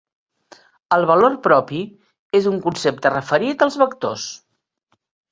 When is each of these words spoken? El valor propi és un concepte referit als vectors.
El 0.95 1.03
valor 1.09 1.33
propi 1.47 1.81
és 2.39 2.47
un 2.51 2.57
concepte 2.63 3.11
referit 3.15 3.65
als 3.67 3.77
vectors. 3.83 4.25